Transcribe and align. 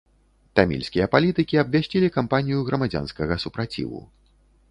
Тамільскія 0.59 1.05
палітыкі 1.15 1.59
абвясцілі 1.65 2.09
кампанію 2.17 2.65
грамадзянскага 2.69 3.35
супраціву. 3.43 4.01